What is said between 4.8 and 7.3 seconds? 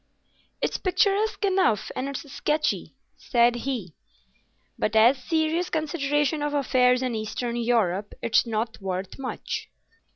as a serious consideration of affairs in